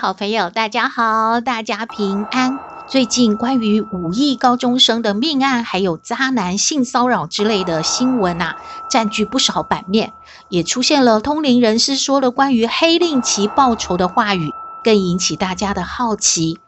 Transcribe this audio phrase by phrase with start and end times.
[0.00, 2.58] 好朋友，大家好，大家平安。
[2.86, 8.56] 最近关于五亿高中生的命案，还有渣男性骚扰之类的新闻啊，
[8.88, 10.14] 占据不少版面，
[10.48, 14.50] 也出现了通灵人士说的关于黑令旗报仇的话语，
[14.82, 16.58] 更引起大家的好奇。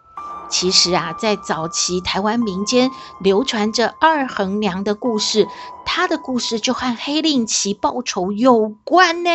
[0.51, 5.49] 其实啊，在早期台湾民间流传着二横娘的故事，
[5.87, 9.31] 她的故事就和黑令旗报仇有关呢。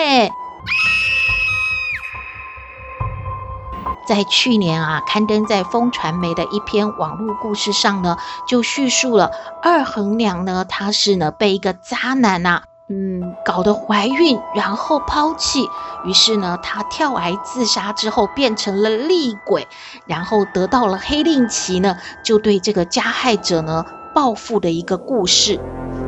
[4.08, 15.68] 在去年啊，刊登在风传媒的一篇网络故事上呢，就叙述了二横娘呢，她是呢被一个渣男呐、啊，嗯，搞得怀孕，然后抛弃，
[16.06, 19.68] 于是呢，她跳崖自杀之后变成了厉鬼，
[20.06, 23.84] 然后得到了黑令旗呢，就对这个加害者呢
[24.18, 25.60] 报复的一个故事。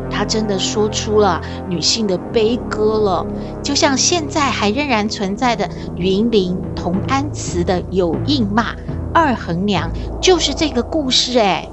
[0.09, 3.23] 他真的说出了女性的悲歌了，
[3.61, 8.75] 就像现在还仍然存在的云林同安祠的有应骂
[9.13, 11.69] 二横娘，就是这个故事哎。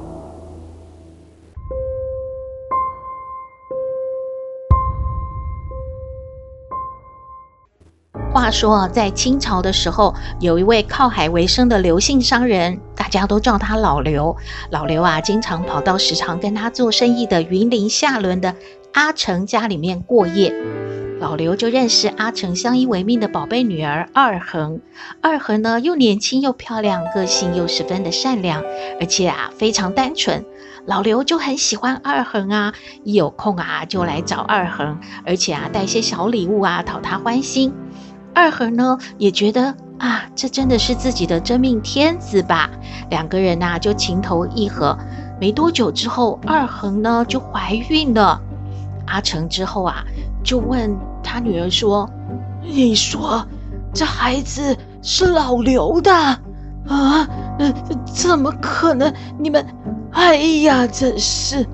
[8.37, 14.37] 话说，在清朝的时候，有一位靠海为生的刘姓商人，大家都叫他老刘。
[14.69, 18.55] 老刘啊，经常跑到时常跟他做生意的云林下仑的
[18.93, 20.55] 阿成家里面过夜。
[21.19, 24.83] 老刘就认识阿成相依为命的宝贝女儿二恒。
[25.23, 28.63] 二恒呢，又年轻又漂亮，个性又十分的善良，
[29.01, 30.45] 而且啊，非常单纯。
[30.85, 37.73] 老刘就很喜欢二恒啊，一有空啊，就来找二恒，而且啊，带些小礼物啊，讨她欢心。
[38.37, 42.69] 二恒呢也觉得啊，这真的是自己的真命天子吧？
[43.09, 44.95] 两个人呐、就情投意合。
[45.41, 48.39] 没多久之后，二恒呢就怀孕了。
[49.07, 50.05] 阿成之后啊
[50.45, 52.11] 就问他女儿说
[52.63, 53.47] ：“你说
[53.95, 56.39] 这孩子是老刘的啊？
[57.59, 57.73] 呃，
[58.05, 59.11] 怎么可能？
[59.39, 59.67] 你们，
[60.13, 61.67] 哎呀，真是！”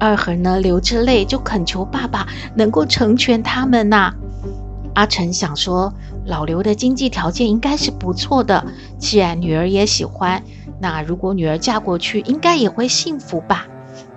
[0.00, 4.10] 二恒呢流着泪就恳求爸爸能够成全他们呐、
[4.94, 5.92] 阿成想说，
[6.24, 8.64] 老刘的经济条件应该是不错的，
[8.98, 10.42] 既然女儿也喜欢，
[10.80, 13.66] 那如果女儿嫁过去，应该也会幸福吧。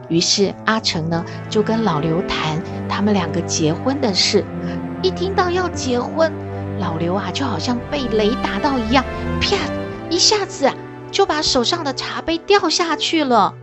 [0.07, 4.45] 于是阿成呢就跟老刘谈他们两个结婚的事。
[5.01, 6.31] 一听到要结婚，
[6.79, 9.03] 老刘啊就好像被雷打到一样，
[9.41, 9.57] 啪，
[10.09, 10.75] 一下子啊
[11.11, 13.53] 就把手上的茶杯掉下去了。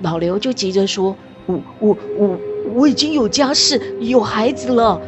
[0.00, 2.51] 老刘就急着说：“我我我。
[2.74, 5.00] 我”已经有家室，有孩子了。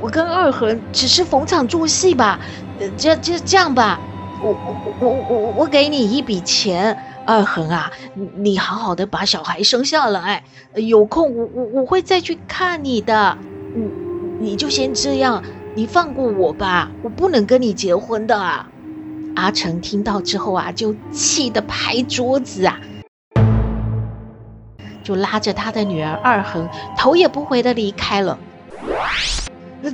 [0.00, 2.40] 我跟二恒只是逢场作戏吧。
[2.96, 4.00] 这这这样吧，
[4.42, 7.90] 我我我我我给你一笔钱，二恒啊，
[8.36, 10.42] 你好好的把小孩生下来。
[10.74, 13.38] 有空我我我会再去看你的。
[13.74, 13.90] 你
[14.38, 15.42] 你就先这样，
[15.74, 18.66] 你放过我吧，我不能跟你结婚的。
[19.36, 22.80] 阿成听到之后啊，就气得拍桌子啊。
[25.06, 26.68] 就拉着他的女儿二恒，
[26.98, 28.36] 头也不回的离开了。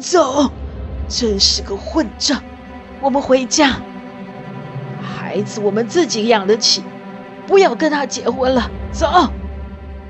[0.00, 0.50] 走，
[1.06, 2.43] 真是个混账！
[2.99, 3.77] 我们回家。
[5.03, 6.83] 孩子我们自己养得起，
[7.47, 8.71] 不要跟他结婚了。
[8.91, 9.06] 走。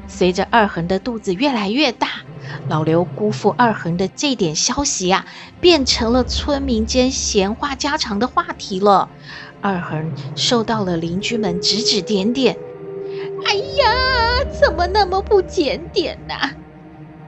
[0.07, 2.07] 随着二恒的肚子越来越大，
[2.69, 5.27] 老刘辜负二恒的这点消息呀、啊，
[5.61, 9.09] 变成了村民间闲话家常的话题了。
[9.61, 12.57] 二恒受到了邻居们指指点点。
[13.45, 16.35] 哎呀，怎么那么不检点呢、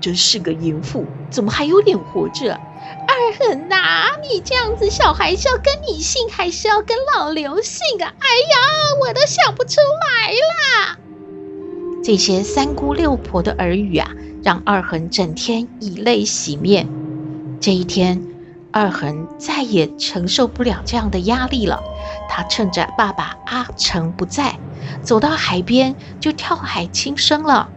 [0.00, 2.58] 真是个淫妇，怎么还有脸活着？
[3.06, 8.12] 二恒呐、啊，你这样子，小孩是要跟你姓，还是要跟老刘姓啊？
[8.18, 8.58] 哎呀，
[9.00, 10.98] 我都想不出来啦！
[12.02, 14.10] 这些三姑六婆的耳语啊，
[14.42, 16.86] 让二恒整天以泪洗面。
[17.60, 18.22] 这一天，
[18.72, 21.82] 二恒再也承受不了这样的压力了。
[22.28, 24.58] 他趁着爸爸阿成不在，
[25.02, 27.68] 走到海边就跳海轻生了。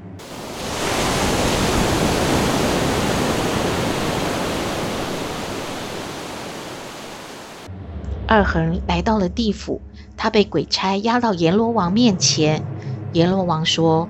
[8.30, 9.82] 二横来到了地府，
[10.18, 12.62] 他被鬼差押到阎罗王面前。
[13.14, 14.10] 阎罗王说：“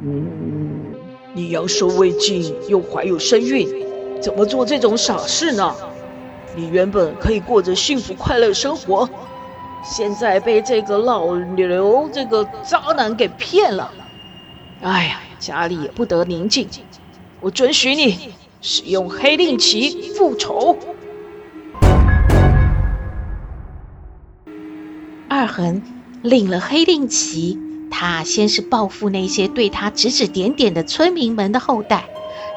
[0.00, 0.94] 嗯，
[1.34, 3.68] 你阳寿未尽，又怀有身孕，
[4.22, 5.74] 怎么做这种傻事呢？”
[6.54, 9.10] 你原本可以过着幸福快乐生活，
[9.88, 13.90] 现在被这个老刘这个渣男给骗了。
[14.82, 16.68] 哎呀，家里也不得宁静。
[17.40, 20.76] 我准许你使用黑令旗复仇。
[25.28, 25.82] 二横
[26.22, 27.58] 领了黑令旗，
[27.90, 32.06] 他先是报复那些对他指指点点的村民们的后代。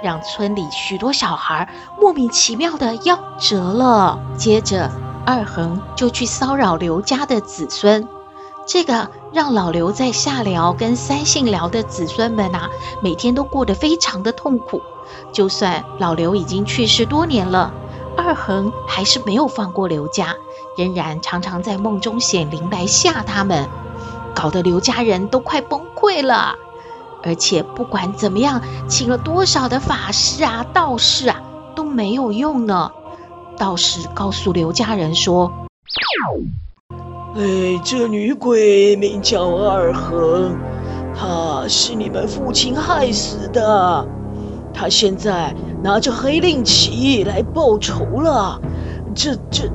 [0.01, 4.17] 让村里许多小孩莫名其妙的夭折了。
[4.37, 4.89] 接着，
[5.31, 8.07] 二恒就去骚扰刘家的子孙，
[8.65, 12.67] 这个让老刘在下辽跟三姓辽的子孙们啊，
[13.03, 14.81] 每天都过得非常的痛苦。
[15.31, 17.71] 就算老刘已经去世多年了，
[18.17, 20.33] 二恒还是没有放过刘家，
[20.75, 23.69] 仍然常常在梦中显灵来吓他们，
[24.33, 26.55] 搞得刘家人都快崩溃了。
[27.21, 31.39] 而且不管怎么样，请了多少的法师啊、道士啊，
[31.75, 32.93] 都没有用呢。
[33.59, 35.51] 道士告诉刘家人说
[37.35, 40.57] ：“哎，这女鬼名叫二恒，
[41.13, 44.07] 她是你们父亲害死的。
[44.73, 45.53] 她现在
[45.83, 48.61] 拿着黑令旗来报仇了。
[49.13, 49.69] 这、这、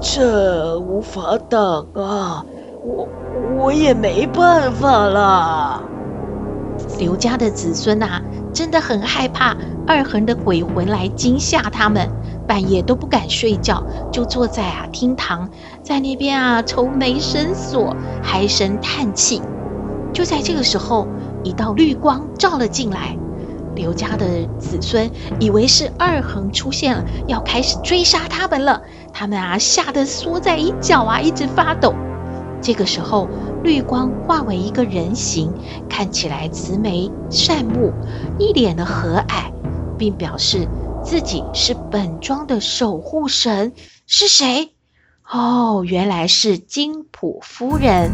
[0.00, 2.42] 这无法挡啊！
[2.82, 3.06] 我、
[3.58, 5.82] 我也没办法了。”
[6.98, 8.22] 刘家的子孙呐，
[8.54, 9.54] 真的很害怕
[9.86, 12.08] 二恒的鬼魂来惊吓他们，
[12.46, 13.82] 半夜都不敢睡觉，
[14.12, 15.50] 就坐在啊厅堂，
[15.82, 19.42] 在那边啊愁眉深锁，唉声叹气。
[20.12, 21.06] 就在这个时候，
[21.42, 23.16] 一道绿光照了进来，
[23.74, 25.10] 刘家的子孙
[25.40, 28.80] 以为是二横出现了，要开始追杀他们了，
[29.12, 31.92] 他们啊吓得缩在一角啊，一直发抖。
[32.62, 33.28] 这个时候，
[33.62, 35.52] 绿光化为一个人形，
[35.88, 37.92] 看起来慈眉善目，
[38.38, 39.52] 一脸的和蔼，
[39.98, 40.66] 并表示
[41.06, 43.72] 自己是本庄的守护神。
[44.08, 44.72] 是谁？
[45.30, 48.10] 哦，原来是金普夫人。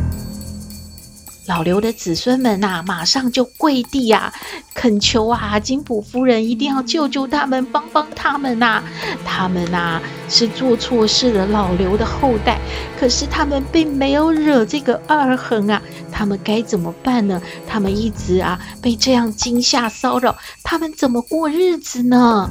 [1.48, 4.34] 老刘的子孙们呐、马上就跪地呀、啊，
[4.74, 8.82] 恳求啊，金普夫人一定要救救他们，帮帮他们呐、
[9.24, 12.58] 他们呐、是做错事的老刘的后代，
[12.98, 17.42] 可是他们并没有惹这个二横啊，他们该怎么办呢？
[17.66, 22.48] 他们一直啊被这样惊吓骚扰，他们怎么过日子呢？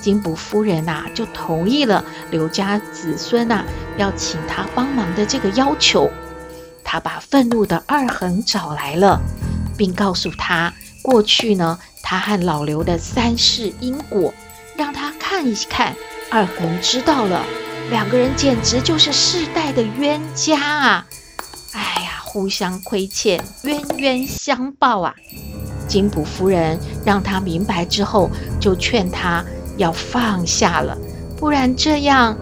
[0.00, 3.64] 金普夫人呐、就同意了刘家子孙呐、
[3.96, 6.10] 要请他帮忙的这个要求。
[6.84, 9.20] 他把愤怒的二横找来了，
[9.76, 10.72] 并告诉他
[11.02, 14.32] 过去呢，他和老刘的三世因果，
[14.76, 15.94] 让他看一看。
[16.30, 17.42] 二横知道了，
[17.90, 21.06] 两个人简直就是世代的冤家啊！
[21.72, 25.14] 哎呀，互相亏欠，冤冤相报啊！
[25.86, 28.30] 金普夫人让他明白之后，
[28.60, 29.42] 就劝他
[29.78, 30.98] 要放下了，
[31.38, 32.36] 不然这样，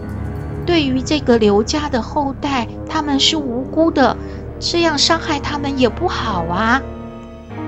[0.65, 4.17] 对于这个刘家的后代，他们是无辜的。
[4.59, 6.81] 这样伤害他们也不好啊。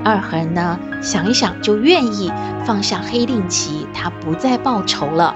[0.04, 2.31] 二横呢，想一想就愿意
[2.66, 5.36] 放下黑令旗，他不再报仇了，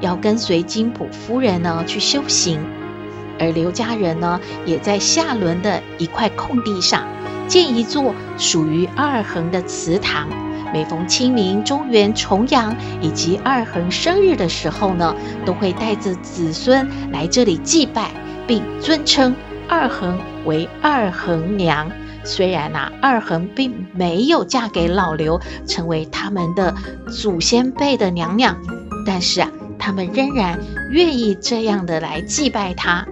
[0.00, 2.60] 要跟随金普夫人呢去修行。
[3.40, 7.02] 而刘家人呢，也在下轮的一块空地上
[7.48, 10.28] 建一座属于二横的祠堂。
[10.74, 15.14] 每逢清明、中元、重阳以及二恒生日的时候呢，
[15.46, 18.10] 都会带着子孙来这里祭拜，
[18.44, 19.32] 并尊称。
[19.68, 21.88] 二恒为二恒娘，
[22.24, 26.74] 虽然呐、二恒并没有嫁给老刘，成为他们的
[27.08, 28.58] 祖先辈的娘娘，
[29.06, 30.58] 但是啊，他们仍然
[30.90, 33.06] 愿意这样的来祭拜她。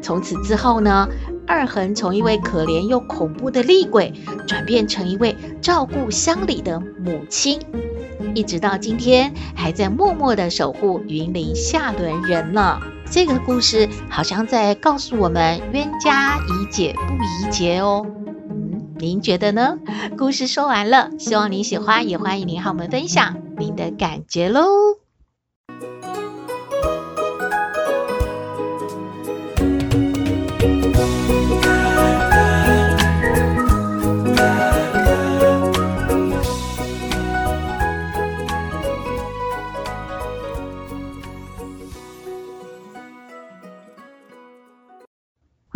[0.00, 1.08] 从此之后呢，
[1.50, 4.14] 二横从一位可怜又恐怖的厉鬼，
[4.46, 7.58] 转变成一位照顾乡里的母亲，
[8.36, 12.78] 一直到今天，还在默默的守护云林下轮人呢。
[13.10, 18.06] 这个故事好像在告诉我们：冤家宜解不宜结哦。
[18.48, 19.76] 嗯，您觉得呢？
[20.16, 24.99] 故事说完了，希望您喜欢，也欢迎您和我们分享您的感觉喽。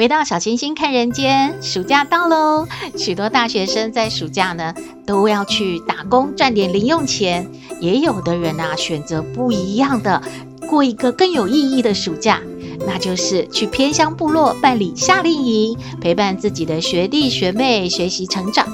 [0.04, 2.68] 回到小星星看人间，暑假到喽！
[2.94, 4.74] 许多大学生在暑假呢
[5.06, 10.22] 都要去打工赚点零用钱，也有的人啊选择不一样的，
[10.68, 12.42] 过一个更有意义的暑假，
[12.86, 18.68] 那就是去偏乡部落办理夏令营，陪伴自己的学弟学妹学习成长。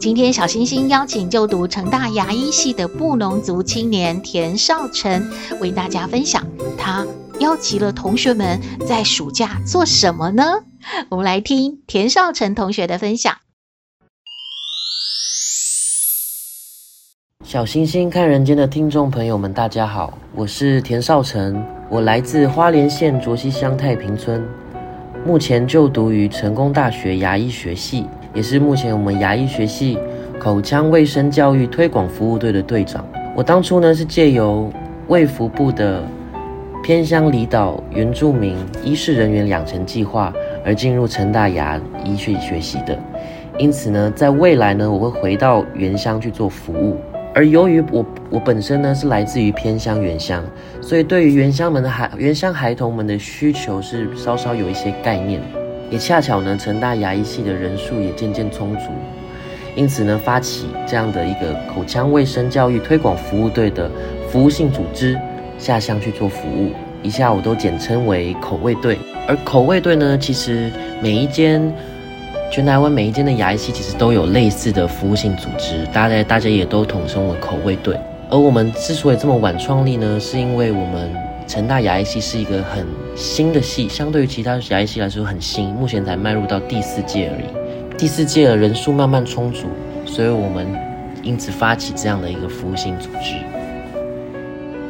[0.00, 5.30] 今天小星星邀请就读成大牙医系的布农族青年田少成，
[5.60, 6.44] 为大家分享
[6.76, 7.06] 他
[7.40, 10.64] 邀集了同学们在暑假做什么呢？
[11.10, 13.36] 我们来听田少成同学的分享。
[17.44, 24.42] 小星星看人间的听众朋友们，大家好，我是田少成，我来自花莲县卓溪乡太平村，
[25.24, 29.98] 目前就读于成功大学牙医学系，也是目前我们牙医学系
[30.40, 33.06] 口腔卫生教育推广服务队的队长。
[33.36, 34.72] 我当初呢是借由
[35.08, 36.02] 卫福部的
[36.86, 40.32] 偏乡离岛原住民医事人员养成计划
[40.64, 42.96] 而进入成大牙医去学习的，
[43.58, 46.96] 因此呢，在未来呢，我会回到原乡去做服务。
[47.34, 50.44] 而由于我我本身呢是来自于偏乡原乡，
[50.80, 55.40] 所以对于原乡们的孩原乡孩童们的需求是稍稍有一些概念，
[55.90, 58.92] 也恰巧呢，成大牙医系的人数也渐渐充足。
[59.74, 63.90] 因此呢，发起这样的一个口腔卫生教育推广服务队的
[64.28, 65.18] 服务性组织
[65.58, 66.72] 下乡去做服务，
[67.02, 68.98] 以下我都简称为口味队。
[69.28, 70.70] 而口味队呢，其实
[71.02, 71.72] 每一间
[72.52, 77.98] 全台湾每一间的牙医系其实都有类似的服务性组织，大家大家也都统称为口味队。
[78.30, 81.12] 而我们之所以这么晚创立呢，是因为我们
[81.46, 82.86] 成大牙医系是一个很
[83.16, 87.96] 新的系，相对于其他牙医系来说很新，目前才迈入到第四届而已。
[87.96, 89.66] 第四届的人数慢慢充足，
[90.04, 90.66] 所以我们
[91.22, 93.55] 因此发起这样的一个服务性组织。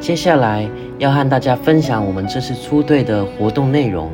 [0.07, 0.65] 接下来
[1.01, 4.09] 要和大家分享我们这次出队的活动内容。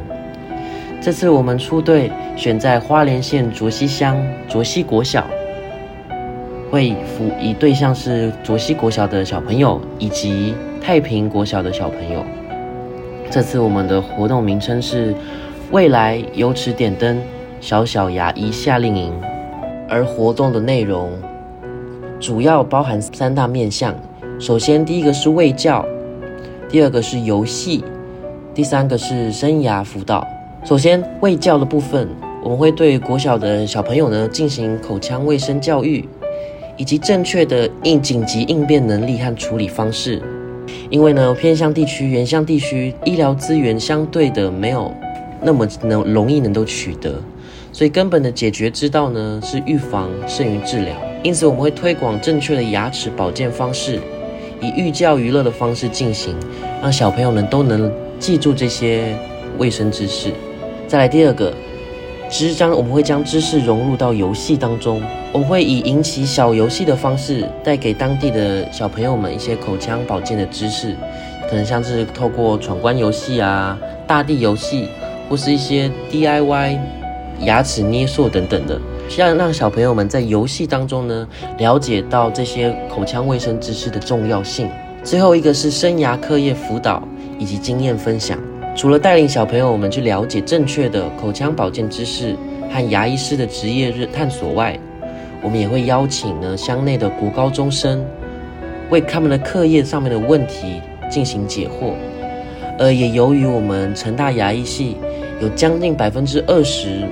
[1.03, 4.17] 这次我们出队选在花莲县卓溪乡
[4.49, 5.27] 卓溪国小，
[6.71, 12.25] 会服以对象是卓溪国小的小朋友以及太平国小的小朋友。
[13.31, 15.15] 这次我们的活动名称是
[15.73, 17.21] “未来有齿点灯”。
[17.61, 19.13] 小小牙医夏令营，
[19.91, 21.13] 而活动的内容
[22.19, 23.95] 主要包含三大面向。
[24.43, 25.87] 首先，第一个是卫教，
[26.69, 27.85] 第二个是游戏，
[28.53, 30.27] 第三个是生涯辅导。
[30.65, 32.09] 首先，卫教的部分，
[32.43, 36.09] 我们会对国小的小朋友呢进行口腔卫生教育，
[36.77, 40.21] 以及正确的应紧急应变能力和处理方式。
[40.91, 44.93] 因为呢，偏乡地区、原乡地区医疗资源相对的没有
[45.41, 47.15] 那么能容易能够取得。
[47.73, 50.97] 所以根本的解决之道呢，是预防胜于治疗。
[51.23, 54.01] 因此，我们会推广正确的牙齿保健方式，
[54.63, 56.35] 以寓教于乐的方式进行，
[56.81, 59.15] 让小朋友们都能记住这些
[59.59, 60.33] 卫生知识。
[60.87, 61.53] 再来第二个，
[62.31, 65.03] 其实将我们会将知识融入到游戏当中，
[65.33, 70.97] 我们会以引起小游戏的方式，带给当地的小朋友们一些口腔保健的知识，
[71.51, 73.77] 可能像是透过闯关游戏啊、
[74.07, 74.89] 大地游戏，
[75.29, 76.79] 或是一些 DIY。
[77.41, 78.81] 牙齿捏塑等等的，
[79.13, 81.29] 需要让小朋友们在游戏当中呢，
[81.59, 84.71] 了解到这些口腔卫生知识的重要性。
[85.05, 87.07] 最后一个是生涯课业辅导
[87.39, 88.39] 以及经验分享。
[88.75, 92.35] 除了带领小朋友们去了解正确的口腔保健知识
[92.71, 94.81] 和牙医师的职业探索外，
[95.43, 98.03] 我们也会邀请呢乡内的国高中生，
[98.89, 101.93] 为他们的课业上面的问题进行解惑。
[102.79, 104.97] 而也由于我们成大牙医系
[105.39, 107.03] 有将近百分之二十。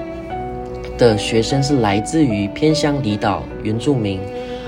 [1.00, 4.20] 的学生是来自于偏乡离岛原住民，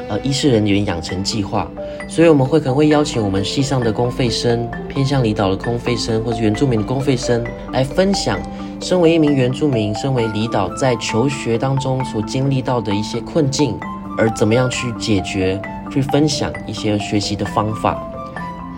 [0.09, 1.71] 呃，医师人员养成计划，
[2.09, 8.41] 所以我们会可能会邀请我们系上的公费生、偏乡离岛的公费生，或是原住民的公费生来分享，
[8.81, 13.79] 身为一名原住民，身为离岛在求学当中所经历到的一些困境，
[14.17, 15.61] 而怎么样去解决，
[15.91, 18.03] 去分享一些学习的方法，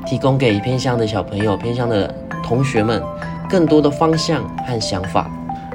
[0.05, 3.01] 提供给偏乡的小朋友、偏乡的同学们
[3.49, 5.31] 更多的方向和想法。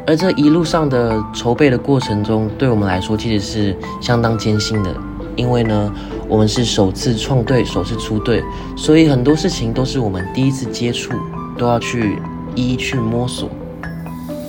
[0.10, 4.92] 而这一路上的筹备的过程中，对我们来说其实是相当艰辛的，
[5.36, 5.94] 因为呢，
[6.28, 8.44] 我们是首次创队，首次出队，
[8.76, 11.14] 所以很多事情都是我们第一次接触，
[11.60, 12.18] 都要去
[12.56, 13.52] 一一去摸索。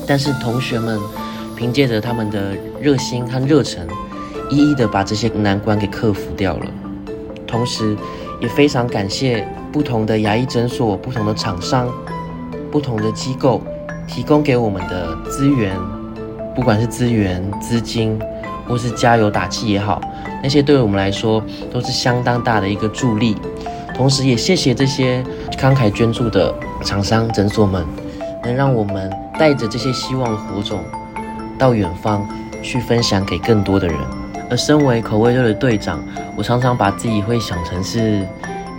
[0.06, 0.98] 但是同学们
[1.54, 3.86] 凭借着他们的热心和热忱，
[4.48, 6.66] 一一的把这些难关给克服掉了。
[7.46, 7.94] 同时，
[8.40, 11.86] 也非常感谢不同的牙医诊所、不同的厂商、
[12.70, 13.60] 不同的机构。
[14.10, 15.78] 提供给我们的资源，
[16.54, 18.18] 不管是资源、资金，
[18.66, 20.00] 或是加油打气也好，
[20.42, 23.36] 那些对我们来说都是相当大的一个助力。
[23.94, 25.22] 同时，也谢谢这些
[25.56, 26.52] 慷慨捐助的
[26.82, 27.86] 厂商、诊所们，
[28.42, 30.80] 能让我们带着这些希望的火种
[31.56, 32.26] 到远方
[32.62, 33.96] 去分享给更多的人。
[34.50, 36.02] 而身为口味队的队长，
[36.36, 38.26] 我常常把自己会想成是，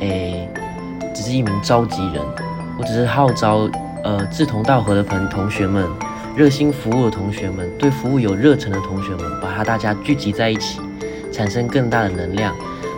[0.01, 0.49] 诶，
[1.13, 2.21] 只是一名召集人，
[2.77, 3.69] 我只是号召。
[4.03, 5.87] 呃，志同道合的朋同学们，
[6.35, 10.79] 热心服务的同学们，对服务有热忱的同学们，把他大家聚集在一起，
[11.31, 12.55] 产生更大的能量，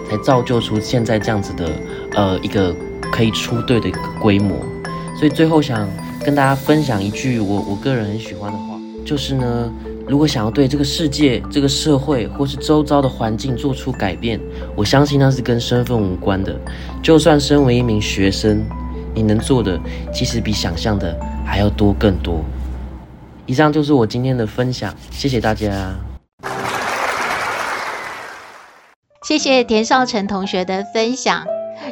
[0.10, 1.72] 才造就出现在这样子的
[2.16, 2.74] 呃一个
[3.12, 4.58] 可以出队的一个规模。
[5.16, 5.88] 所以最后想
[6.24, 9.72] 跟大家分享一句我我个人很喜欢的话，就是呢，
[10.08, 14.40] 如果想要对这个世界、这个社会或是周遭的环境做出改变，
[14.76, 16.56] 我相信那是跟身份无关的。
[17.02, 18.66] 就算身为一名学生，
[19.13, 19.79] 你能做的
[20.13, 22.43] 其实比想象的还要多更多。
[23.46, 25.96] 以上就是我今天的分享，谢谢大家。
[29.24, 31.46] 谢谢田少成同学的分享。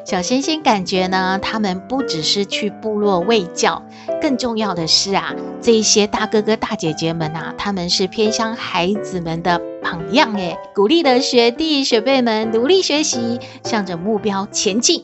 [0.06, 3.84] 小星星感觉呢，他们不只是去部落卫教，
[4.22, 15.04] 更重要的是啊，这一些大哥哥大姐姐们啊，他们是偏向孩子们的榜样诶，鼓励的学弟学妹们努力学习，向着目标前进。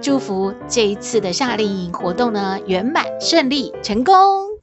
[0.00, 4.55] 祝福这一次的夏令营活动呢，圆满顺利成功。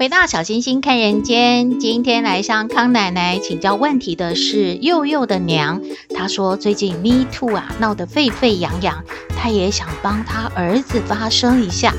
[0.00, 5.82] 回到小星星看人间，今天来向康奶奶请教问题的是佑佑的娘。
[6.16, 9.04] 她说最近 Me Too 啊闹得沸沸扬扬，
[9.36, 11.92] 她也想帮她儿子发声一下。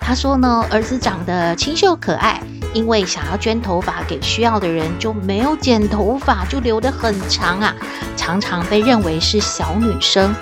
[0.00, 2.40] 她说呢，儿子长得清秀可爱，
[2.72, 7.76] 因为想要捐头发给需要的人，就没有剪头发，就留得很长啊，
[8.16, 10.34] 常常被认为是小女生。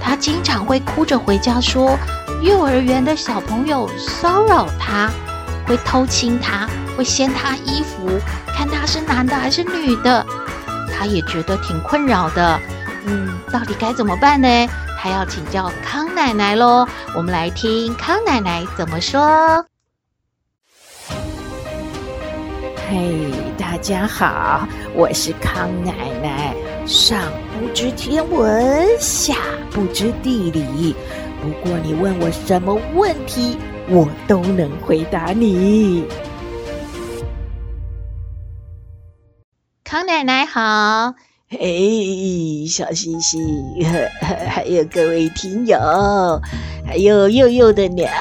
[0.00, 1.96] 她经常会哭着回家说，
[2.42, 5.08] 幼儿园的小朋友骚扰她。
[5.68, 8.08] 会偷亲他，会掀他衣服，
[8.56, 10.24] 看他是男的还是女的，
[10.90, 12.58] 他也觉得挺困扰的。
[13.04, 14.48] 嗯，到底该怎么办呢？
[14.98, 16.86] 他要请教康奶奶喽。
[17.14, 19.64] 我们来听康奶奶怎么说。
[22.90, 26.54] 嘿，大家好，我是康奶奶。
[26.86, 27.20] 上
[27.60, 29.34] 不知天文，下
[29.70, 30.96] 不知地理，
[31.42, 33.58] 不过你问我什么问题，
[33.90, 36.04] 我都能回答你。
[39.82, 41.14] 康奶奶好，
[41.48, 43.40] 嘿，小星星，
[44.20, 45.78] 还有各位听友，
[46.86, 48.12] 还有佑佑的娘，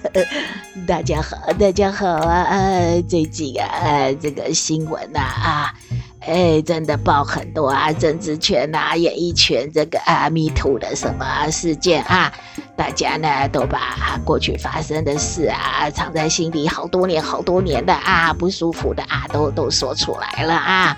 [0.88, 2.80] 大家好，大家好啊！
[3.06, 5.74] 最近啊，这个新闻呐啊。
[6.20, 12.32] 哎，真的爆很多啊，政治圈啊，演艺圈这个啊，Me Too 的什么事件啊，
[12.76, 20.96] 大家呢都把过去发生的事啊，藏在心里好多年、好多年的啊，不舒服的啊，都都说出来了啊。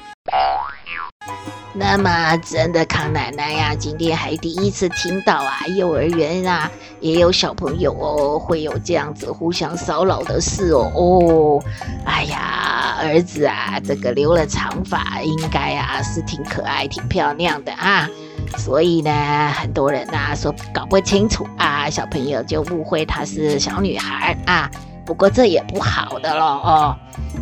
[1.79, 6.69] 那么，真的康奶奶呀，今天还第一次听到啊，幼儿园啊
[7.01, 10.91] 也有小朋友哦，会有这样子互相骚扰的事哦。
[10.95, 11.63] 哦，
[12.05, 18.09] 哎呀，儿子啊，这个留了长发，应该啊是挺可爱、挺漂亮的啊。
[18.57, 24.69] 所以呢，很多人呐说搞不清楚啊，小朋友就误会她是小女孩啊。
[25.09, 26.95] 不过这也不好的了哦。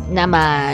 [0.09, 0.71] 那么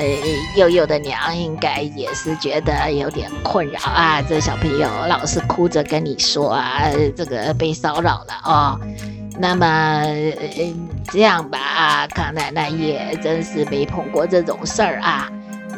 [0.55, 6.83] 祐祐的娘应该也是觉得有点困扰啊，这小朋友老是哭着跟你说啊，
[7.17, 8.79] 这个被骚扰了哦。
[9.39, 10.03] 那么
[11.11, 15.27] 这样吧啊，康奶奶也真是没碰过这种事儿啊。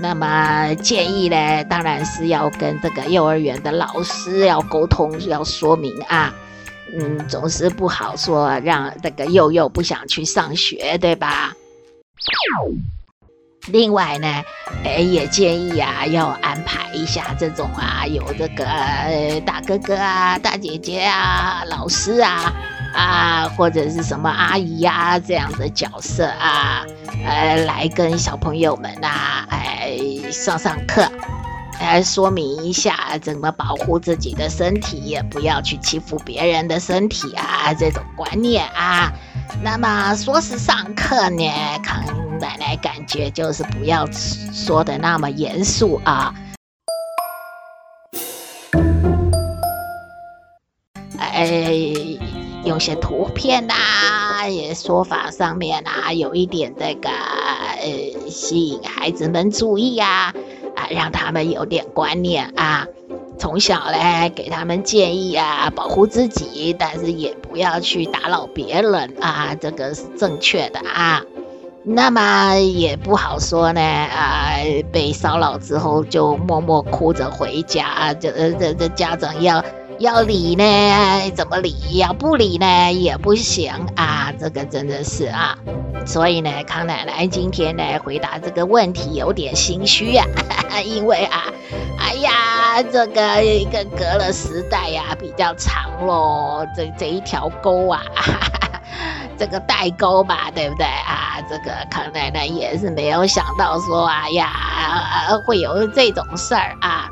[0.01, 6.33] 那么建议呢，当然是要跟这个幼儿园的老师要沟通，要说明啊。
[6.93, 11.53] 嗯，总是不好说，让这个祐祐不想去上学，对吧？
[13.67, 14.27] 另外呢，
[14.83, 18.63] 哎，也建议啊，要安排一下这种啊，有这个
[19.43, 22.53] 大哥哥啊、大姐姐啊、老师啊
[22.93, 26.85] 啊，或者是什么阿姨呀、啊、这样的角色啊，
[27.25, 29.99] 呃，来跟小朋友们啊，哎，
[30.31, 31.01] 上上课，
[31.85, 39.13] 来说明一下怎么保护自己的身体，也不要去欺负别人的身体啊，这种观念啊。
[39.63, 41.47] 那么说是上课呢，
[41.83, 42.03] 康
[42.39, 46.33] 奶奶感觉就是不要说的那么严肃啊。
[51.19, 51.83] 哎，
[52.63, 60.33] 有些图片呐、也说法上面啊，有一点这个呃，吸引孩子们注意啊，
[60.75, 62.85] 啊，让他们有点观念啊。
[63.37, 71.21] 从小嘞，给他们建议啊，保护自己，但是也不要去打扰别人啊，这个是正确的啊。
[71.83, 74.55] 那么也不好说呢啊，
[74.91, 79.63] 被骚扰之后就默默哭着回家，这这这家长要
[79.99, 81.75] 要理呢，怎么理？
[81.93, 85.57] 要不理呢也不行啊，这个真的是啊。
[86.05, 90.25] 所以呢，康奶奶今天呢回答这个问题有点心虚呀，
[90.85, 91.45] 因为啊，
[91.99, 92.31] 哎呀。
[92.91, 96.67] 这个一个隔了时代呀、比较长喽。
[96.75, 98.01] 这这一条沟啊，
[99.39, 101.39] 这个代沟吧，对不对啊？
[101.49, 104.51] 这个康奶奶也是没有想到说，哎呀，
[105.45, 107.07] 会有这种事儿啊。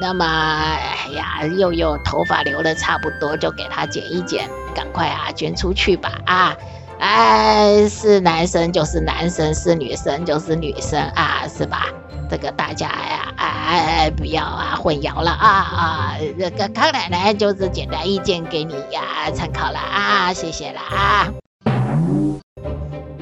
[0.00, 6.56] 那么，哎呀，又又头发留的差不多，就给他剪一剪，赶快啊捐出去吧啊！
[6.98, 11.86] 哎，是男生就是男生，是女生就是女生啊，是吧？
[12.28, 16.16] 这个大家呀，哎，不要啊混淆了啊啊！
[16.36, 21.32] 这个康奶奶就是简单意见给你呀参考了啊，谢谢了啊。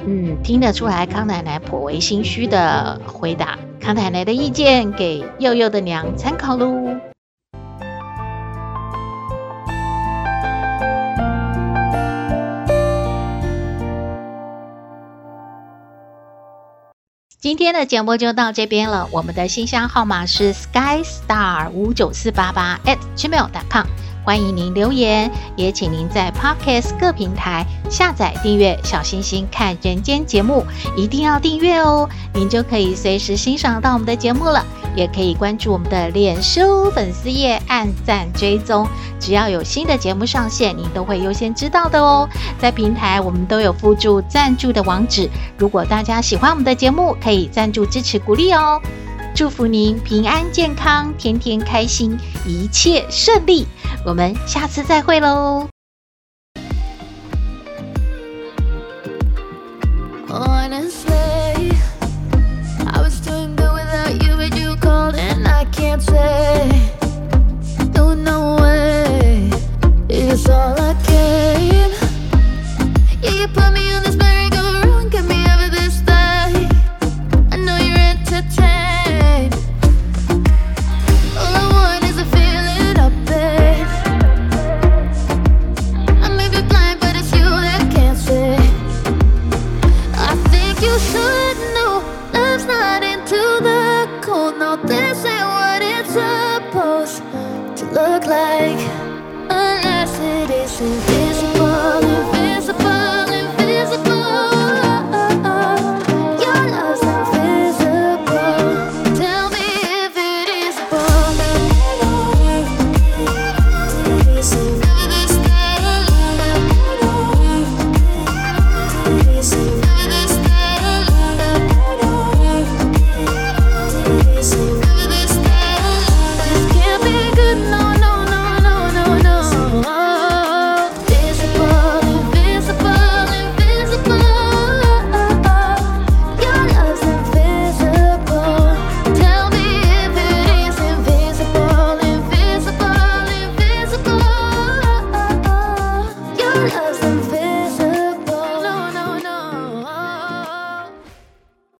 [0.06, 3.58] 嗯，听得出来康奶奶颇为心虚的回答。
[3.78, 6.83] 康奶奶的意见给祐祐的娘参考喽。
[17.44, 19.06] 今天的节目就到这边了。
[19.12, 23.84] 我们的信箱号码是 skystar 五九四八八 at gmail.com。
[24.24, 30.64] 欢迎您留言，也请您在 Podcast 各平台下载订阅“小星星看人间”节目，
[30.96, 34.64] 一定要订阅哦，您就可以随时欣赏到我们的节目了。
[34.96, 38.86] 也可以关注我们的脸书粉丝页，按赞追踪，
[39.18, 42.28] 只要有新的节目上线，您都会优先知道的哦。
[42.58, 48.80] 在平台我们都有附注赞助的网址，如果大家喜欢我们的节目，可以赞助支持鼓励哦。
[49.34, 52.16] 祝福您平安健康，天天开心，
[52.46, 53.66] 一切顺利。
[54.06, 55.68] 我们下次再会喽。